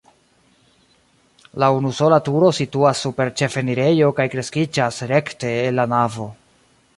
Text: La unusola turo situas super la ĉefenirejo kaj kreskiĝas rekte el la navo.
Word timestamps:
La 1.63 1.67
unusola 1.79 2.19
turo 2.29 2.49
situas 2.61 3.03
super 3.07 3.29
la 3.31 3.35
ĉefenirejo 3.43 4.09
kaj 4.21 4.27
kreskiĝas 4.37 4.99
rekte 5.13 5.53
el 5.67 5.79
la 5.83 5.87
navo. 5.95 6.27